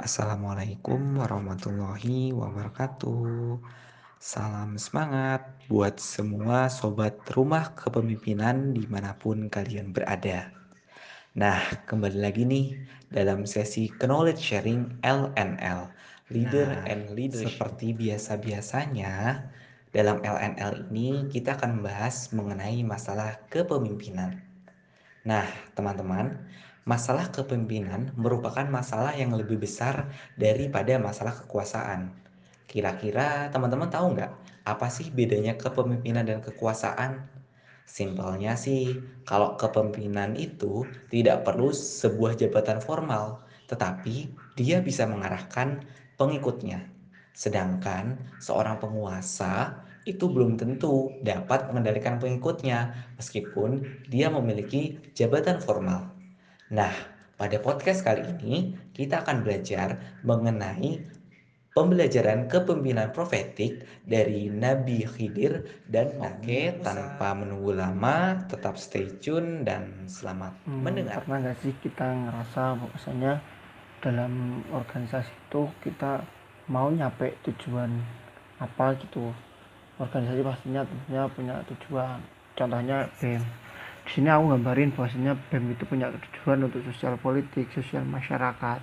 Assalamualaikum 0.00 1.20
warahmatullahi 1.20 2.32
wabarakatuh. 2.32 3.60
Salam 4.16 4.80
semangat 4.80 5.44
buat 5.68 6.00
semua 6.00 6.72
sobat 6.72 7.20
rumah 7.36 7.76
kepemimpinan 7.76 8.72
di 8.72 8.88
mana 8.88 9.12
pun 9.12 9.52
kalian 9.52 9.92
berada. 9.92 10.48
Nah, 11.36 11.60
kembali 11.84 12.24
lagi 12.24 12.48
nih 12.48 12.80
dalam 13.12 13.44
sesi 13.44 13.92
Knowledge 14.00 14.40
Sharing 14.40 15.04
LNL, 15.04 15.92
Leader 16.32 16.72
Nah, 16.72 16.88
and 16.88 17.12
Leadership. 17.12 17.52
Seperti 17.52 17.92
biasa-biasanya, 17.92 19.44
dalam 19.92 20.24
LNL 20.24 20.88
ini 20.88 21.28
kita 21.28 21.60
akan 21.60 21.84
membahas 21.84 22.32
mengenai 22.32 22.80
masalah 22.80 23.44
kepemimpinan. 23.52 24.40
Nah, 25.28 25.44
teman-teman, 25.76 26.48
masalah 26.82 27.30
kepemimpinan 27.30 28.10
merupakan 28.18 28.66
masalah 28.66 29.14
yang 29.14 29.30
lebih 29.34 29.62
besar 29.62 30.10
daripada 30.34 30.98
masalah 30.98 31.34
kekuasaan. 31.44 32.10
Kira-kira 32.66 33.52
teman-teman 33.54 33.86
tahu 33.86 34.18
nggak 34.18 34.32
apa 34.66 34.86
sih 34.90 35.10
bedanya 35.14 35.54
kepemimpinan 35.54 36.26
dan 36.26 36.38
kekuasaan? 36.42 37.22
Simpelnya 37.82 38.54
sih, 38.54 38.98
kalau 39.26 39.58
kepemimpinan 39.58 40.38
itu 40.38 40.86
tidak 41.10 41.42
perlu 41.44 41.74
sebuah 41.74 42.38
jabatan 42.38 42.78
formal, 42.78 43.42
tetapi 43.66 44.30
dia 44.54 44.78
bisa 44.80 45.04
mengarahkan 45.04 45.82
pengikutnya. 46.16 46.88
Sedangkan 47.34 48.16
seorang 48.38 48.78
penguasa 48.78 49.82
itu 50.02 50.30
belum 50.30 50.58
tentu 50.58 51.14
dapat 51.22 51.70
mengendalikan 51.70 52.18
pengikutnya 52.18 52.92
meskipun 53.18 53.82
dia 54.10 54.28
memiliki 54.28 54.98
jabatan 55.14 55.62
formal. 55.62 56.11
Nah, 56.72 56.88
pada 57.36 57.60
podcast 57.60 58.00
kali 58.00 58.24
ini 58.24 58.72
kita 58.96 59.20
akan 59.20 59.44
belajar 59.44 60.00
mengenai 60.24 61.04
pembelajaran 61.76 62.48
kepemimpinan 62.48 63.12
profetik 63.12 63.84
dari 64.08 64.48
Nabi 64.48 65.04
Khidir 65.04 65.84
dan 65.84 66.16
Oke, 66.16 66.80
tanpa 66.80 67.36
menunggu 67.36 67.76
lama, 67.76 68.40
tetap 68.48 68.80
stay 68.80 69.04
tune 69.20 69.68
dan 69.68 70.08
selamat 70.08 70.56
hmm, 70.64 70.80
mendengar. 70.80 71.20
Pernah 71.28 71.44
nggak 71.44 71.60
sih 71.60 71.76
kita 71.84 72.08
ngerasa 72.08 72.80
bahwasanya 72.80 73.32
dalam 74.00 74.64
organisasi 74.72 75.28
itu 75.28 75.68
kita 75.84 76.24
mau 76.72 76.88
nyampe 76.88 77.36
tujuan 77.52 78.00
apa 78.64 78.96
gitu? 78.96 79.28
Organisasi 80.00 80.40
pastinya 80.40 80.88
tentunya 80.88 81.28
punya 81.36 81.56
tujuan. 81.68 82.16
Contohnya 82.56 83.04
BEM 83.20 83.44
sini 84.10 84.26
aku 84.26 84.50
gambarin 84.50 84.90
bahwasanya 84.90 85.38
BEM 85.50 85.78
itu 85.78 85.86
punya 85.86 86.10
tujuan 86.10 86.66
untuk 86.66 86.82
sosial 86.90 87.14
politik 87.22 87.70
sosial 87.70 88.02
masyarakat. 88.02 88.80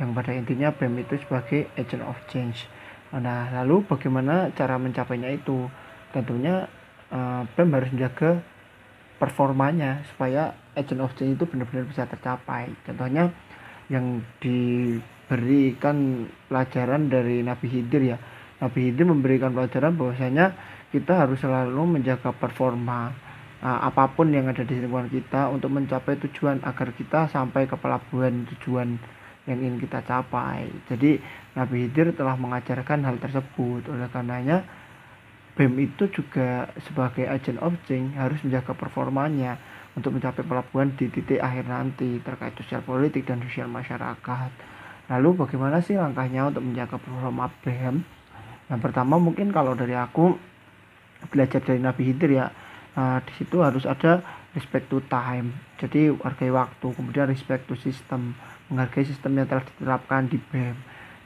Yang 0.00 0.10
pada 0.16 0.30
intinya 0.32 0.68
BEM 0.72 1.04
itu 1.04 1.14
sebagai 1.20 1.68
agent 1.76 2.02
of 2.02 2.16
change. 2.32 2.64
Nah 3.12 3.52
lalu 3.60 3.84
bagaimana 3.84 4.50
cara 4.56 4.80
mencapainya 4.80 5.30
itu? 5.36 5.68
Tentunya 6.10 6.64
uh, 7.12 7.44
BEM 7.54 7.68
harus 7.76 7.90
menjaga 7.92 8.40
performanya 9.20 10.02
supaya 10.10 10.56
agent 10.74 11.04
of 11.04 11.12
change 11.14 11.36
itu 11.36 11.44
benar-benar 11.44 11.84
bisa 11.84 12.08
tercapai. 12.08 12.72
Contohnya 12.88 13.30
yang 13.92 14.24
diberikan 14.40 16.24
pelajaran 16.48 17.12
dari 17.12 17.44
Nabi 17.44 17.66
Hidir 17.68 18.16
ya. 18.16 18.18
Nabi 18.64 18.90
Hidir 18.90 19.04
memberikan 19.04 19.52
pelajaran 19.52 19.92
bahwasanya 19.92 20.56
kita 20.88 21.26
harus 21.26 21.42
selalu 21.42 22.00
menjaga 22.00 22.32
performa 22.32 23.23
uh, 23.64 23.80
apa 23.88 24.12
pun 24.12 24.28
yang 24.28 24.46
ada 24.46 24.62
di 24.62 24.76
lingkungan 24.76 25.08
kita 25.08 25.48
untuk 25.48 25.72
mencapai 25.72 26.20
tujuan 26.28 26.60
agar 26.60 26.92
kita 26.92 27.32
sampai 27.32 27.64
ke 27.64 27.74
pelabuhan 27.80 28.44
tujuan 28.54 29.00
yang 29.48 29.58
ingin 29.60 29.80
kita 29.80 30.04
capai. 30.04 30.68
Jadi 30.88 31.20
Nabi 31.56 31.88
Hidir 31.88 32.12
telah 32.12 32.36
mengajarkan 32.36 33.04
hal 33.04 33.16
tersebut. 33.20 33.88
Oleh 33.92 34.08
karenanya 34.12 34.64
BEM 35.54 35.74
itu 35.80 36.10
juga 36.10 36.72
sebagai 36.82 37.28
agent 37.30 37.60
of 37.62 37.76
change 37.86 38.16
harus 38.18 38.40
menjaga 38.42 38.74
performanya 38.74 39.60
untuk 39.94 40.16
mencapai 40.16 40.42
pelabuhan 40.42 40.90
di 40.98 41.06
titik 41.06 41.38
akhir 41.38 41.70
nanti 41.70 42.18
terkait 42.24 42.56
sosial 42.58 42.82
politik 42.82 43.22
dan 43.28 43.38
sosial 43.44 43.70
masyarakat. 43.70 44.50
Lalu 45.12 45.28
bagaimana 45.44 45.84
sih 45.84 45.94
langkahnya 45.94 46.50
untuk 46.50 46.64
menjaga 46.64 46.96
performa 46.96 47.52
BEM? 47.62 48.02
Yang 48.72 48.80
pertama 48.80 49.20
mungkin 49.20 49.52
kalau 49.52 49.76
dari 49.76 49.92
aku 49.92 50.34
belajar 51.28 51.60
dari 51.60 51.78
Nabi 51.78 52.02
Hidir 52.10 52.30
ya 52.32 52.48
uh, 52.94 53.18
di 53.22 53.32
situ 53.38 53.60
harus 53.60 53.84
ada 53.84 54.22
respect 54.54 54.90
to 54.90 55.02
time. 55.10 55.54
Jadi 55.78 56.10
hargai 56.14 56.50
waktu 56.50 56.86
kemudian 56.94 57.26
respect 57.30 57.66
to 57.66 57.74
system. 57.78 58.38
Menghargai 58.70 59.04
sistem 59.04 59.36
yang 59.36 59.46
telah 59.50 59.64
diterapkan 59.66 60.24
di 60.30 60.40
BEM 60.40 60.76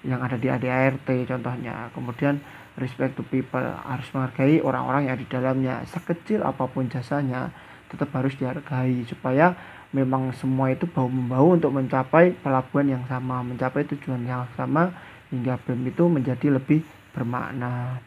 yang 0.06 0.20
ada 0.22 0.34
di 0.34 0.50
ADART 0.50 1.06
contohnya. 1.06 1.92
Kemudian 1.94 2.42
respect 2.80 3.14
to 3.14 3.22
people 3.26 3.62
harus 3.62 4.08
menghargai 4.10 4.58
orang-orang 4.64 5.12
yang 5.12 5.18
di 5.20 5.26
dalamnya. 5.28 5.84
Sekecil 5.86 6.42
apa 6.42 6.66
pun 6.66 6.90
jasanya 6.90 7.52
tetap 7.88 8.12
harus 8.12 8.36
dihargai 8.36 9.06
supaya 9.08 9.56
memang 9.96 10.36
semua 10.36 10.68
itu 10.68 10.84
bau 10.84 11.08
membau 11.08 11.56
untuk 11.56 11.72
mencapai 11.72 12.36
pelabuhan 12.44 12.92
yang 12.92 13.04
sama 13.08 13.40
mencapai 13.40 13.88
tujuan 13.88 14.20
yang 14.28 14.44
sama 14.52 14.92
hingga 15.32 15.56
BEM 15.64 15.88
itu 15.88 16.04
menjadi 16.08 16.46
lebih 16.52 16.84
bermakna. 17.16 18.00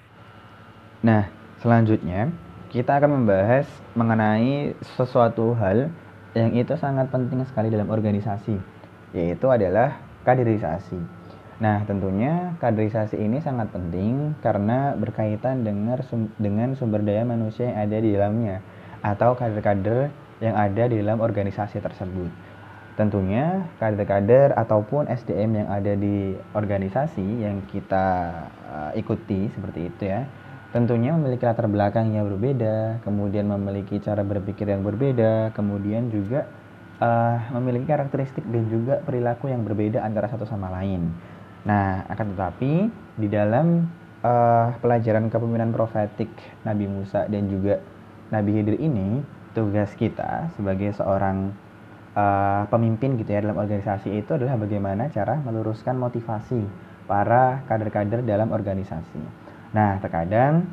Nah, 1.01 1.25
selanjutnya 1.57 2.29
kita 2.71 3.03
akan 3.03 3.19
membahas 3.19 3.67
mengenai 3.99 4.71
sesuatu 4.95 5.51
hal 5.59 5.91
yang 6.31 6.55
itu 6.55 6.71
sangat 6.79 7.11
penting 7.11 7.43
sekali 7.43 7.67
dalam 7.67 7.91
organisasi, 7.91 8.55
yaitu 9.11 9.45
adalah 9.51 9.99
kaderisasi. 10.23 10.95
Nah, 11.59 11.83
tentunya 11.83 12.55
kaderisasi 12.63 13.19
ini 13.19 13.43
sangat 13.43 13.75
penting 13.75 14.39
karena 14.39 14.95
berkaitan 14.95 15.67
dengan 15.67 15.99
dengan 16.39 16.73
sumber 16.79 17.03
daya 17.03 17.27
manusia 17.27 17.75
yang 17.75 17.77
ada 17.85 17.97
di 17.99 18.09
dalamnya 18.15 18.63
atau 19.03 19.35
kader-kader 19.35 20.07
yang 20.39 20.55
ada 20.55 20.83
di 20.87 20.95
dalam 21.03 21.19
organisasi 21.19 21.83
tersebut. 21.83 22.31
Tentunya 22.95 23.67
kader-kader 23.83 24.55
ataupun 24.55 25.11
SDM 25.11 25.63
yang 25.63 25.67
ada 25.67 25.93
di 25.93 26.39
organisasi 26.55 27.43
yang 27.43 27.61
kita 27.67 28.07
uh, 28.71 28.91
ikuti 28.95 29.51
seperti 29.51 29.91
itu 29.91 30.07
ya. 30.07 30.23
Tentunya 30.71 31.11
memiliki 31.11 31.43
latar 31.43 31.67
belakang 31.67 32.15
yang 32.15 32.31
berbeda, 32.31 33.03
kemudian 33.03 33.43
memiliki 33.43 33.99
cara 33.99 34.23
berpikir 34.23 34.71
yang 34.71 34.87
berbeda, 34.87 35.51
kemudian 35.51 36.07
juga 36.07 36.47
uh, 37.03 37.43
memiliki 37.59 37.91
karakteristik 37.91 38.47
dan 38.47 38.63
juga 38.71 39.03
perilaku 39.03 39.51
yang 39.51 39.67
berbeda 39.67 39.99
antara 39.99 40.31
satu 40.31 40.47
sama 40.47 40.71
lain. 40.71 41.11
Nah, 41.67 42.07
akan 42.07 42.25
tetapi 42.33 42.87
di 43.19 43.27
dalam 43.27 43.83
uh, 44.23 44.71
pelajaran 44.79 45.27
kepemimpinan 45.27 45.75
profetik 45.75 46.31
Nabi 46.63 46.87
Musa 46.87 47.27
dan 47.27 47.51
juga 47.51 47.83
Nabi 48.31 48.55
Hidir 48.55 48.79
ini, 48.79 49.19
tugas 49.51 49.91
kita 49.99 50.55
sebagai 50.55 50.95
seorang 50.95 51.51
uh, 52.15 52.63
pemimpin 52.71 53.19
gitu 53.19 53.27
ya 53.27 53.43
dalam 53.43 53.59
organisasi 53.59 54.23
itu 54.23 54.39
adalah 54.39 54.55
bagaimana 54.55 55.11
cara 55.11 55.35
meluruskan 55.43 55.99
motivasi 55.99 56.63
para 57.11 57.59
kader-kader 57.67 58.23
dalam 58.23 58.55
organisasi. 58.55 59.40
Nah, 59.71 59.99
terkadang 60.03 60.67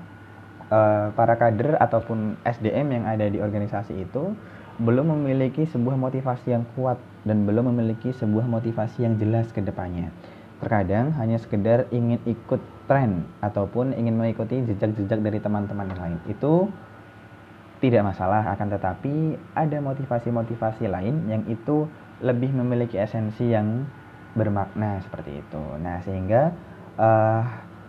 uh, 0.70 1.14
para 1.14 1.34
kader 1.38 1.78
ataupun 1.78 2.38
SDM 2.42 3.00
yang 3.00 3.04
ada 3.06 3.26
di 3.30 3.38
organisasi 3.38 3.94
itu 4.02 4.34
belum 4.78 5.10
memiliki 5.10 5.66
sebuah 5.66 5.98
motivasi 5.98 6.54
yang 6.54 6.62
kuat 6.78 6.98
dan 7.26 7.42
belum 7.42 7.74
memiliki 7.74 8.14
sebuah 8.14 8.46
motivasi 8.46 9.06
yang 9.06 9.18
jelas 9.18 9.50
ke 9.50 9.58
depannya. 9.58 10.14
Terkadang 10.58 11.14
hanya 11.18 11.38
sekedar 11.38 11.86
ingin 11.94 12.18
ikut 12.26 12.58
tren 12.90 13.26
ataupun 13.42 13.94
ingin 13.94 14.18
mengikuti 14.18 14.58
jejak-jejak 14.66 15.22
dari 15.22 15.38
teman-teman 15.38 15.86
yang 15.94 16.00
lain. 16.02 16.18
Itu 16.30 16.70
tidak 17.78 18.10
masalah 18.10 18.42
akan 18.54 18.68
tetapi 18.74 19.38
ada 19.54 19.78
motivasi-motivasi 19.78 20.90
lain 20.90 21.30
yang 21.30 21.42
itu 21.46 21.86
lebih 22.18 22.50
memiliki 22.50 22.98
esensi 22.98 23.54
yang 23.54 23.86
bermakna 24.34 24.98
seperti 25.02 25.42
itu 25.42 25.62
nah 25.78 26.02
sehingga 26.02 26.50
uh, 26.98 27.42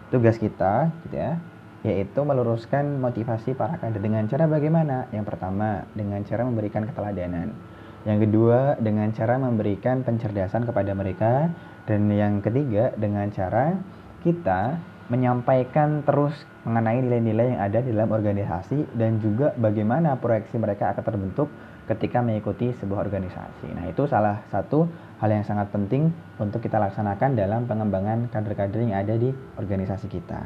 tugas 0.09 0.37
kita 0.37 0.89
gitu 1.07 1.17
ya 1.17 1.37
yaitu 1.83 2.19
meluruskan 2.27 2.99
motivasi 2.99 3.55
para 3.55 3.79
kader. 3.79 4.03
Dengan 4.03 4.27
cara 4.27 4.51
bagaimana? 4.51 5.07
Yang 5.15 5.25
pertama 5.31 5.87
dengan 5.95 6.19
cara 6.27 6.43
memberikan 6.43 6.83
keteladanan. 6.83 7.55
Yang 8.03 8.27
kedua 8.27 8.75
dengan 8.79 9.11
cara 9.15 9.39
memberikan 9.39 10.03
pencerdasan 10.03 10.67
kepada 10.67 10.91
mereka. 10.91 11.51
Dan 11.87 12.11
yang 12.11 12.43
ketiga 12.43 12.93
dengan 12.99 13.31
cara 13.31 13.79
kita 14.21 14.77
menyampaikan 15.09 16.05
terus 16.05 16.33
mengenai 16.63 17.01
nilai-nilai 17.01 17.57
yang 17.57 17.61
ada 17.61 17.81
di 17.81 17.89
dalam 17.89 18.13
organisasi 18.13 18.93
dan 18.93 19.17
juga 19.17 19.57
bagaimana 19.57 20.15
proyeksi 20.21 20.61
mereka 20.61 20.93
akan 20.93 21.03
terbentuk 21.03 21.49
ketika 21.89 22.21
mengikuti 22.21 22.69
sebuah 22.77 23.09
organisasi. 23.09 23.73
Nah, 23.73 23.89
itu 23.89 24.05
salah 24.05 24.45
satu 24.53 24.85
hal 25.17 25.29
yang 25.33 25.41
sangat 25.41 25.73
penting 25.73 26.13
untuk 26.37 26.61
kita 26.61 26.77
laksanakan 26.77 27.33
dalam 27.33 27.65
pengembangan 27.65 28.29
kader-kader 28.29 28.85
yang 28.85 29.01
ada 29.01 29.17
di 29.17 29.33
organisasi 29.57 30.05
kita. 30.05 30.39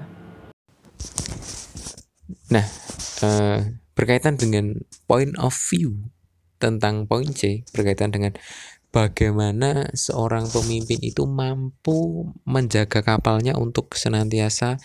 Nah, 2.47 2.65
uh, 3.27 3.59
berkaitan 3.91 4.39
dengan 4.39 4.79
point 5.03 5.35
of 5.35 5.51
view 5.51 6.07
tentang 6.63 7.03
poin 7.11 7.27
C 7.35 7.67
berkaitan 7.75 8.15
dengan 8.15 8.31
bagaimana 8.93 9.89
seorang 9.97 10.45
pemimpin 10.47 11.01
itu 11.01 11.25
mampu 11.25 12.29
menjaga 12.45 13.01
kapalnya 13.01 13.57
untuk 13.57 13.97
senantiasa 13.97 14.77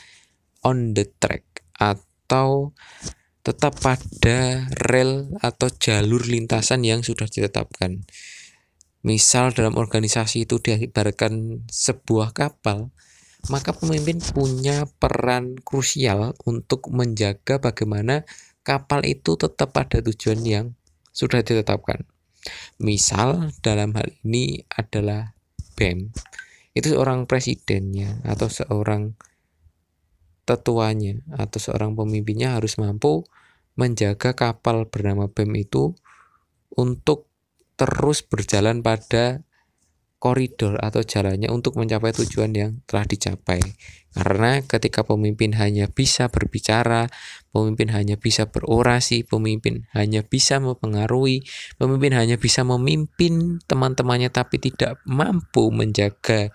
on 0.65 0.97
the 0.97 1.05
track 1.21 1.45
atau 1.77 2.73
tetap 3.45 3.77
pada 3.79 4.67
rel 4.89 5.33
atau 5.39 5.69
jalur 5.69 6.25
lintasan 6.25 6.83
yang 6.83 7.05
sudah 7.05 7.29
ditetapkan. 7.29 8.03
Misal 9.07 9.55
dalam 9.55 9.79
organisasi 9.79 10.49
itu 10.49 10.59
diibaratkan 10.59 11.65
sebuah 11.71 12.35
kapal, 12.35 12.91
maka 13.47 13.71
pemimpin 13.71 14.19
punya 14.19 14.85
peran 14.99 15.55
krusial 15.63 16.35
untuk 16.43 16.91
menjaga 16.91 17.63
bagaimana 17.63 18.27
kapal 18.67 19.07
itu 19.07 19.39
tetap 19.39 19.71
pada 19.71 20.03
tujuan 20.03 20.43
yang 20.43 20.67
sudah 21.15 21.41
ditetapkan. 21.41 22.18
Misal 22.81 23.53
dalam 23.65 23.95
hal 23.97 24.13
ini 24.25 24.63
adalah 24.71 25.35
BEM. 25.75 26.13
Itu 26.75 26.95
seorang 26.95 27.27
presidennya 27.27 28.23
atau 28.23 28.51
seorang 28.51 29.19
tetuanya 30.49 31.21
atau 31.37 31.61
seorang 31.61 31.93
pemimpinnya 31.93 32.57
harus 32.57 32.81
mampu 32.81 33.29
menjaga 33.77 34.33
kapal 34.33 34.89
bernama 34.89 35.29
BEM 35.29 35.55
itu 35.61 35.93
untuk 36.73 37.29
terus 37.79 38.27
berjalan 38.27 38.83
pada 38.83 39.47
koridor 40.19 40.75
atau 40.83 41.07
jalannya 41.07 41.47
untuk 41.49 41.79
mencapai 41.79 42.11
tujuan 42.11 42.51
yang 42.55 42.71
telah 42.91 43.07
dicapai. 43.07 43.63
Karena 44.19 44.59
ketika 44.67 45.07
pemimpin 45.07 45.55
hanya 45.55 45.87
bisa 45.87 46.27
berbicara, 46.27 47.07
pemimpin 47.55 47.95
hanya 47.95 48.19
bisa 48.19 48.51
berorasi, 48.51 49.23
pemimpin 49.23 49.87
hanya 49.95 50.27
bisa 50.27 50.59
mempengaruhi, 50.59 51.47
pemimpin 51.79 52.19
hanya 52.19 52.35
bisa 52.35 52.67
memimpin 52.67 53.63
teman-temannya 53.71 54.35
tapi 54.35 54.59
tidak 54.59 54.99
mampu 55.07 55.71
menjaga 55.71 56.51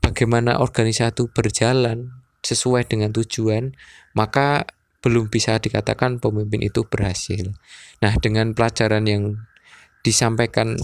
bagaimana 0.00 0.56
organisasi 0.64 1.12
itu 1.12 1.24
berjalan 1.28 2.16
sesuai 2.40 2.88
dengan 2.88 3.12
tujuan, 3.12 3.76
maka 4.16 4.64
belum 5.04 5.28
bisa 5.28 5.60
dikatakan 5.60 6.16
pemimpin 6.16 6.64
itu 6.64 6.88
berhasil. 6.88 7.52
Nah, 8.00 8.16
dengan 8.18 8.56
pelajaran 8.56 9.04
yang 9.04 9.36
disampaikan 10.00 10.80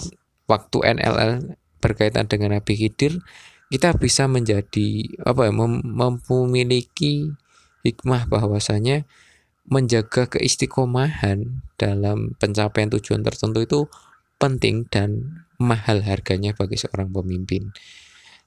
waktu 0.50 0.78
NLL 1.00 1.56
berkaitan 1.80 2.28
dengan 2.28 2.56
Nabi 2.56 2.76
Khidir 2.76 3.20
kita 3.72 3.96
bisa 3.96 4.28
menjadi 4.30 5.08
apa 5.24 5.48
ya 5.48 5.52
mem 5.52 5.82
memiliki 6.30 7.32
hikmah 7.84 8.28
bahwasanya 8.28 9.04
menjaga 9.64 10.28
keistiqomahan 10.28 11.64
dalam 11.80 12.36
pencapaian 12.36 12.92
tujuan 12.92 13.24
tertentu 13.24 13.64
itu 13.64 13.80
penting 14.36 14.84
dan 14.92 15.40
mahal 15.56 16.04
harganya 16.04 16.52
bagi 16.52 16.76
seorang 16.76 17.08
pemimpin. 17.08 17.72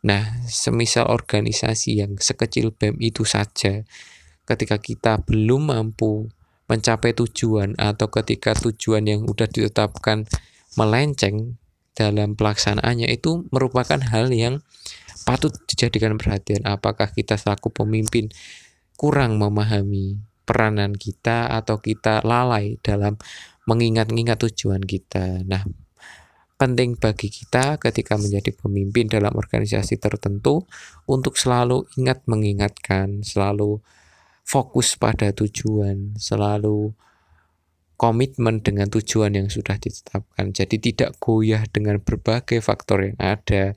Nah, 0.06 0.46
semisal 0.46 1.10
organisasi 1.10 2.06
yang 2.06 2.22
sekecil 2.22 2.70
BEM 2.70 3.02
itu 3.02 3.26
saja 3.26 3.82
ketika 4.46 4.78
kita 4.78 5.26
belum 5.26 5.74
mampu 5.74 6.30
mencapai 6.70 7.18
tujuan 7.18 7.74
atau 7.82 8.08
ketika 8.14 8.54
tujuan 8.54 9.10
yang 9.10 9.26
sudah 9.26 9.50
ditetapkan 9.50 10.30
melenceng 10.78 11.58
dalam 11.98 12.38
pelaksanaannya 12.38 13.10
itu 13.10 13.50
merupakan 13.50 13.98
hal 13.98 14.30
yang 14.30 14.62
patut 15.26 15.50
dijadikan 15.66 16.14
perhatian 16.22 16.62
apakah 16.70 17.10
kita 17.10 17.34
selaku 17.36 17.74
pemimpin 17.74 18.30
kurang 18.94 19.42
memahami 19.42 20.22
peranan 20.48 20.94
kita 20.96 21.50
atau 21.52 21.82
kita 21.82 22.22
lalai 22.24 22.80
dalam 22.80 23.20
mengingat-ingat 23.68 24.40
tujuan 24.48 24.80
kita. 24.80 25.44
Nah, 25.44 25.68
penting 26.56 26.96
bagi 26.96 27.28
kita 27.28 27.76
ketika 27.78 28.16
menjadi 28.16 28.56
pemimpin 28.56 29.12
dalam 29.12 29.36
organisasi 29.36 30.00
tertentu 30.00 30.64
untuk 31.04 31.36
selalu 31.36 31.84
ingat 32.00 32.24
mengingatkan, 32.26 33.22
selalu 33.28 33.84
fokus 34.48 34.96
pada 34.96 35.36
tujuan, 35.36 36.16
selalu 36.16 36.96
komitmen 37.98 38.62
dengan 38.62 38.88
tujuan 38.94 39.34
yang 39.34 39.50
sudah 39.50 39.82
ditetapkan. 39.82 40.54
Jadi 40.54 40.78
tidak 40.78 41.18
goyah 41.18 41.66
dengan 41.68 41.98
berbagai 41.98 42.62
faktor 42.62 43.10
yang 43.12 43.18
ada, 43.18 43.74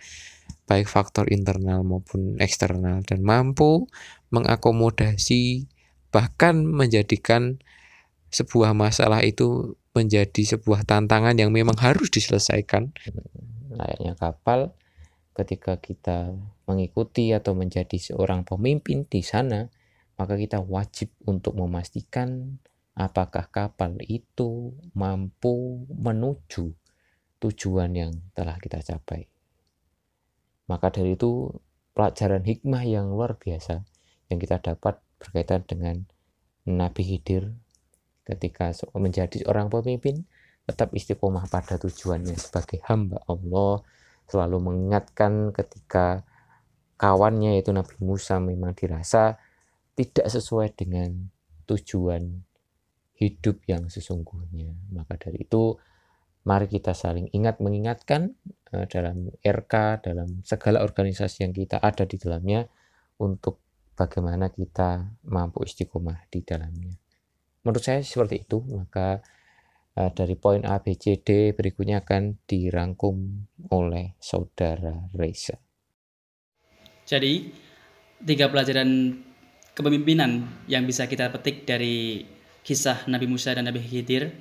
baik 0.69 0.87
faktor 0.87 1.27
internal 1.33 1.83
maupun 1.83 2.37
eksternal 2.39 3.03
dan 3.03 3.25
mampu 3.27 3.91
mengakomodasi 4.31 5.67
bahkan 6.15 6.63
menjadikan 6.63 7.59
sebuah 8.31 8.77
masalah 8.77 9.27
itu 9.27 9.75
menjadi 9.91 10.55
sebuah 10.55 10.87
tantangan 10.87 11.35
yang 11.35 11.51
memang 11.51 11.75
harus 11.83 12.07
diselesaikan. 12.15 12.95
Layaknya 13.75 14.15
kapal 14.15 14.75
ketika 15.35 15.79
kita 15.83 16.39
mengikuti 16.71 17.35
atau 17.35 17.59
menjadi 17.59 17.99
seorang 17.99 18.47
pemimpin 18.47 19.07
di 19.11 19.23
sana, 19.27 19.67
maka 20.15 20.39
kita 20.39 20.63
wajib 20.63 21.11
untuk 21.27 21.59
memastikan 21.59 22.61
apakah 23.01 23.49
kapal 23.49 23.97
itu 24.05 24.77
mampu 24.93 25.89
menuju 25.89 26.77
tujuan 27.41 27.97
yang 27.97 28.13
telah 28.37 28.61
kita 28.61 28.85
capai. 28.85 29.25
Maka 30.69 30.93
dari 30.93 31.17
itu 31.17 31.49
pelajaran 31.97 32.45
hikmah 32.45 32.85
yang 32.85 33.09
luar 33.09 33.41
biasa 33.41 33.81
yang 34.29 34.39
kita 34.39 34.61
dapat 34.61 35.01
berkaitan 35.17 35.65
dengan 35.65 36.05
Nabi 36.69 37.03
Khidir 37.03 37.57
ketika 38.29 38.71
menjadi 38.95 39.43
seorang 39.43 39.73
pemimpin 39.73 40.29
tetap 40.69 40.95
istiqomah 40.95 41.51
pada 41.51 41.81
tujuannya 41.81 42.37
sebagai 42.39 42.79
hamba 42.87 43.19
Allah 43.27 43.83
selalu 44.31 44.63
mengingatkan 44.63 45.51
ketika 45.51 46.23
kawannya 46.95 47.59
yaitu 47.59 47.75
Nabi 47.75 47.97
Musa 47.99 48.39
memang 48.39 48.77
dirasa 48.79 49.41
tidak 49.99 50.31
sesuai 50.31 50.77
dengan 50.79 51.33
tujuan 51.67 52.47
hidup 53.21 53.61
yang 53.69 53.93
sesungguhnya. 53.93 54.73
Maka 54.97 55.21
dari 55.21 55.45
itu, 55.45 55.77
mari 56.49 56.67
kita 56.67 56.97
saling 56.97 57.29
ingat 57.37 57.61
mengingatkan 57.61 58.33
uh, 58.73 58.89
dalam 58.89 59.29
RK, 59.45 59.75
dalam 60.09 60.41
segala 60.43 60.81
organisasi 60.81 61.45
yang 61.45 61.53
kita 61.53 61.77
ada 61.77 62.09
di 62.09 62.17
dalamnya 62.17 62.65
untuk 63.21 63.61
bagaimana 63.93 64.49
kita 64.49 65.21
mampu 65.29 65.69
istiqomah 65.69 66.33
di 66.33 66.41
dalamnya. 66.41 66.97
Menurut 67.61 67.85
saya 67.85 68.01
seperti 68.01 68.49
itu, 68.49 68.65
maka 68.73 69.21
uh, 70.01 70.11
dari 70.17 70.33
poin 70.41 70.65
A, 70.65 70.81
B, 70.81 70.97
C, 70.97 71.21
D 71.21 71.53
berikutnya 71.53 72.01
akan 72.01 72.41
dirangkum 72.49 73.45
oleh 73.69 74.17
saudara 74.17 75.13
Reza. 75.13 75.61
Jadi, 77.05 77.53
tiga 78.25 78.49
pelajaran 78.49 78.89
kepemimpinan 79.77 80.65
yang 80.73 80.89
bisa 80.89 81.05
kita 81.05 81.29
petik 81.29 81.69
dari 81.69 82.25
kisah 82.67 83.09
Nabi 83.09 83.27
Musa 83.27 83.57
dan 83.57 83.67
Nabi 83.67 83.81
Khidir 83.81 84.33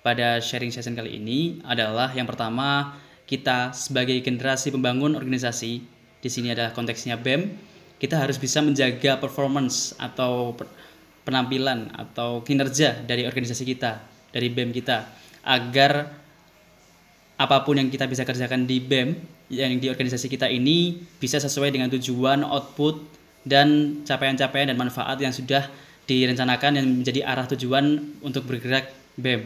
pada 0.00 0.40
sharing 0.40 0.72
session 0.72 0.96
kali 0.96 1.20
ini 1.20 1.60
adalah 1.66 2.14
yang 2.16 2.24
pertama 2.24 2.96
kita 3.28 3.76
sebagai 3.76 4.16
generasi 4.24 4.72
pembangun 4.72 5.12
organisasi 5.12 5.84
di 6.18 6.28
sini 6.32 6.56
adalah 6.56 6.72
konteksnya 6.72 7.20
BEM 7.20 7.52
kita 8.00 8.16
harus 8.16 8.38
bisa 8.40 8.64
menjaga 8.64 9.20
performance 9.20 9.92
atau 10.00 10.56
penampilan 11.28 11.92
atau 11.92 12.40
kinerja 12.40 13.04
dari 13.04 13.28
organisasi 13.28 13.68
kita 13.68 14.00
dari 14.32 14.48
BEM 14.48 14.72
kita 14.72 15.04
agar 15.44 16.08
apa 17.38 17.56
pun 17.62 17.78
yang 17.78 17.92
kita 17.92 18.08
bisa 18.08 18.24
kerjakan 18.24 18.64
di 18.64 18.80
BEM 18.80 19.14
yang 19.52 19.76
di 19.76 19.92
organisasi 19.92 20.28
kita 20.28 20.48
ini 20.48 21.04
bisa 21.20 21.36
sesuai 21.36 21.68
dengan 21.68 21.92
tujuan 21.92 22.44
output 22.44 23.00
dan 23.46 24.00
capaian-capaian 24.04 24.72
dan 24.72 24.76
manfaat 24.76 25.16
yang 25.20 25.32
sudah 25.32 25.68
direncanakan 26.08 26.80
yang 26.80 26.86
menjadi 26.88 27.20
arah 27.28 27.44
tujuan 27.52 28.16
untuk 28.24 28.48
bergerak 28.48 28.88
BEM. 29.20 29.44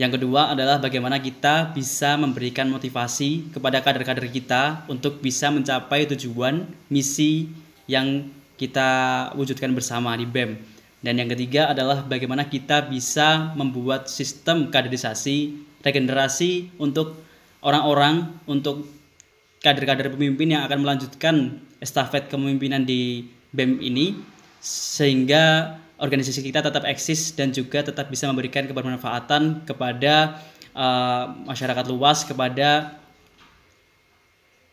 Yang 0.00 0.18
kedua 0.18 0.50
adalah 0.50 0.82
bagaimana 0.82 1.22
kita 1.22 1.70
bisa 1.70 2.18
memberikan 2.18 2.66
motivasi 2.72 3.52
kepada 3.54 3.84
kader-kader 3.84 4.26
kita 4.32 4.88
untuk 4.90 5.22
bisa 5.22 5.52
mencapai 5.52 6.10
tujuan 6.10 6.66
misi 6.90 7.52
yang 7.86 8.32
kita 8.58 8.88
wujudkan 9.38 9.70
bersama 9.70 10.16
di 10.18 10.26
BEM. 10.26 10.58
Dan 11.00 11.16
yang 11.16 11.28
ketiga 11.32 11.72
adalah 11.72 12.04
bagaimana 12.04 12.48
kita 12.48 12.88
bisa 12.88 13.56
membuat 13.56 14.10
sistem 14.10 14.68
kaderisasi, 14.68 15.56
regenerasi 15.80 16.76
untuk 16.76 17.20
orang-orang, 17.64 18.40
untuk 18.44 18.84
kader-kader 19.60 20.12
pemimpin 20.12 20.56
yang 20.56 20.64
akan 20.64 20.80
melanjutkan 20.80 21.60
estafet 21.80 22.28
kepemimpinan 22.28 22.84
di 22.84 23.28
BEM 23.52 23.80
ini 23.84 24.16
sehingga 24.60 25.76
organisasi 25.96 26.44
kita 26.44 26.60
tetap 26.60 26.84
eksis 26.84 27.32
dan 27.36 27.52
juga 27.52 27.80
tetap 27.84 28.08
bisa 28.08 28.28
memberikan 28.28 28.64
kebermanfaatan 28.68 29.64
kepada 29.64 30.40
uh, 30.76 31.32
masyarakat 31.48 31.84
luas 31.88 32.24
kepada 32.24 33.00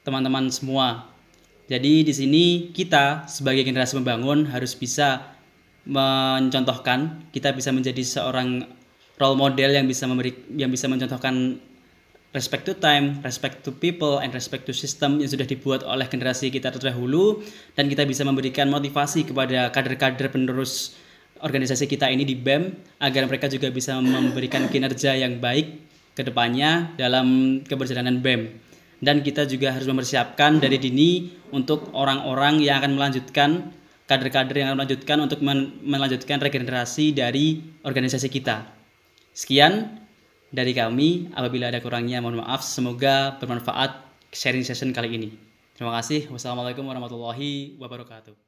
teman-teman 0.07 0.47
semua. 0.47 1.07
Jadi 1.67 2.07
di 2.07 2.13
sini 2.15 2.45
kita 2.71 3.27
sebagai 3.27 3.67
generasi 3.67 3.99
membangun 3.99 4.47
harus 4.47 4.71
bisa 4.71 5.35
mencontohkan, 5.83 7.27
kita 7.35 7.51
bisa 7.51 7.75
menjadi 7.75 8.03
seorang 8.03 8.63
role 9.19 9.35
model 9.35 9.75
yang 9.75 9.83
bisa 9.83 10.07
memberi 10.07 10.31
yang 10.55 10.71
bisa 10.71 10.87
mencontohkan 10.87 11.59
respect 12.37 12.69
to 12.69 12.77
time, 12.77 13.17
respect 13.25 13.65
to 13.65 13.73
people, 13.73 14.21
and 14.21 14.29
respect 14.37 14.69
to 14.69 14.73
system 14.77 15.17
yang 15.17 15.25
sudah 15.25 15.49
dibuat 15.49 15.81
oleh 15.81 16.05
generasi 16.05 16.53
kita 16.53 16.69
terdahulu 16.69 17.41
dan 17.73 17.89
kita 17.89 18.05
bisa 18.05 18.21
memberikan 18.21 18.69
motivasi 18.69 19.25
kepada 19.25 19.73
kader-kader 19.73 20.29
penerus 20.29 20.93
organisasi 21.41 21.89
kita 21.89 22.09
ini 22.13 22.25
di 22.25 22.37
BEM 22.37 22.77
agar 23.01 23.25
mereka 23.25 23.49
juga 23.49 23.73
bisa 23.73 23.97
memberikan 23.97 24.69
kinerja 24.69 25.17
yang 25.17 25.41
baik 25.41 25.89
ke 26.13 26.21
depannya 26.21 26.93
dalam 26.97 27.59
keberjalanan 27.65 28.21
BEM. 28.21 28.69
Dan 28.97 29.21
kita 29.21 29.45
juga 29.45 29.73
harus 29.73 29.85
mempersiapkan 29.85 30.57
dari 30.57 30.81
dini 30.81 31.29
untuk 31.53 31.93
orang-orang 31.93 32.61
yang 32.61 32.81
akan 32.81 32.97
melanjutkan 32.97 33.69
kader-kader 34.09 34.55
yang 34.57 34.73
akan 34.73 34.77
melanjutkan 34.81 35.17
untuk 35.21 35.39
melanjutkan 35.85 36.41
regenerasi 36.41 37.13
dari 37.13 37.61
organisasi 37.85 38.29
kita. 38.31 38.65
Sekian 39.37 40.01
dari 40.51 40.71
kami. 40.71 41.31
Apabila 41.35 41.69
ada 41.71 41.79
kurangnya 41.83 42.23
mohon 42.23 42.39
maaf. 42.39 42.63
Semoga 42.63 43.35
bermanfaat 43.39 44.03
sharing 44.31 44.63
session 44.63 44.91
kali 44.95 45.13
ini. 45.15 45.29
Terima 45.77 45.93
kasih. 45.99 46.31
Wassalamualaikum 46.33 46.83
warahmatullahi 46.85 47.77
wabarakatuh. 47.77 48.46